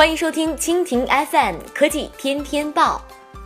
[0.00, 3.02] 欢迎收听蜻蜓 FM 科技天天报，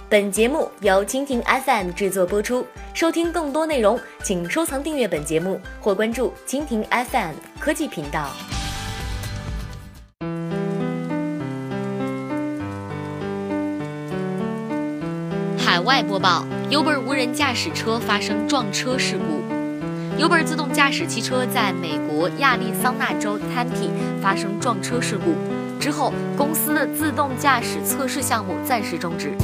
[0.08, 2.64] 本节目由蜻蜓 FM 制作播出。
[2.94, 8.30] 收听更多内容，请收藏订阅本节目或关注蜻蜓 FM 科技频道。
[15.58, 20.22] 海外播报：Uber 无人驾驶车发生撞车事故。
[20.22, 23.90] Uber 自动驾驶汽车在美国亚利桑那州 Tempe
[24.22, 25.34] 发生撞车事故。
[25.84, 29.34] 之后，公司的自动驾驶测试项目暂时终止。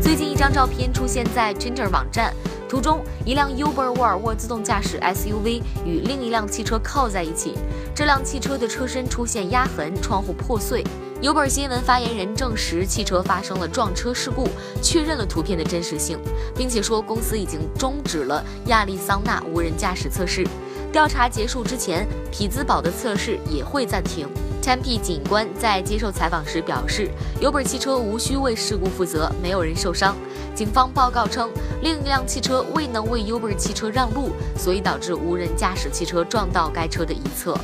[0.00, 2.32] 最近，一张照片出现在 Tinder 网站，
[2.68, 7.54] 图中一辆 Uber 沃尔沃自动驾驶 SUV 与另一辆汽车靠在一起，
[7.92, 10.84] 这辆汽车的车身出现压痕，窗户破碎。
[11.22, 14.46] Uber 新闻发言人证实，汽车发生了撞车事故，
[14.80, 16.16] 确认了图片的真实性，
[16.54, 20.46] 并且说公司已经终止了亚利桑那无人驾驶测试。
[20.92, 24.28] 调查结束之前，匹兹堡的测试也会暂停。
[24.62, 27.10] Tempe 警官在接受采访时表示
[27.40, 30.14] ，Uber 汽车无需为事故负责，没有人受伤。
[30.54, 31.50] 警方报告称，
[31.82, 37.56] 另一辆汽车未能为 Uber 汽车让路，所以导致无人驾驶汽车撞到该车的一侧。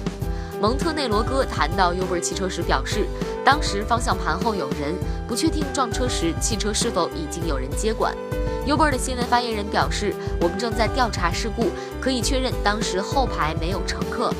[0.58, 3.06] 蒙特内罗哥谈到 Uber 汽车时表示，
[3.44, 4.94] 当时方向盘后有人，
[5.28, 8.16] 不确定撞车时汽车是否已经有人接管。
[8.66, 11.66] Uber 的新闻发言人表示：“我们正在调查事故，
[12.00, 14.32] 可以确认当时后排没有乘客。”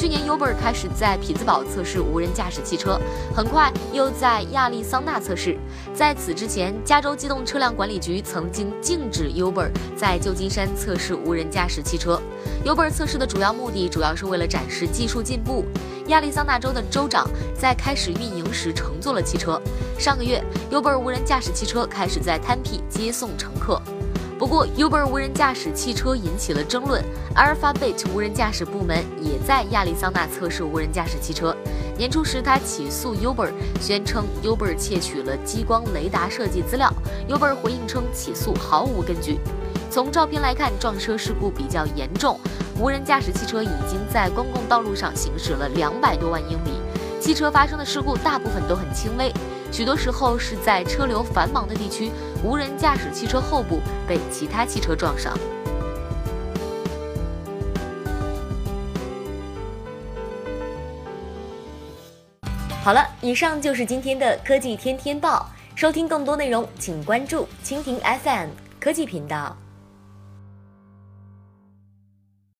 [0.00, 2.98] 去年，Uber 开始在匹兹堡测试无人驾驶汽车，
[3.36, 5.58] 很快又在亚利桑那测试。
[5.92, 12.18] 在此之前，加州机动车辆管理局曾经禁止 Uber 在旧金山测试无人驾驶汽车。
[12.64, 15.66] Uber 测试的主要目的主要是为了展示技术进步。
[16.06, 19.60] 亚利桑那州的州长在开始运营时乘坐了汽车。
[19.98, 23.78] 上个月，Uber 无人驾驶汽车开始在 Tempe 接送乘客。
[24.40, 27.04] 不过，Uber 无人驾驶汽车引起了争论。
[27.36, 31.54] Alphabet 无人驾驶部门也在亚利桑那测试无人驾驶汽车。
[31.98, 33.50] 年初时，他起诉 Uber，
[33.82, 36.90] 宣称 Uber 窃取了激光雷达设计资料。
[37.28, 39.38] Uber 回应称起诉毫无根据。
[39.90, 42.40] 从照片来看，撞车事故比较严重。
[42.78, 46.80] 无人驾驶汽车已经在公共道路上行驶了两百多万英里。
[47.20, 49.30] 汽车发生的事故大部分都很轻微。
[49.72, 52.10] 许多时候是在车流繁忙的地区，
[52.44, 55.32] 无人驾驶汽车后部被其他汽车撞上。
[62.82, 65.48] 好了，以上就是今天的科技天天报。
[65.76, 68.48] 收听更多内容，请关注蜻蜓 FM
[68.78, 69.56] 科技频道。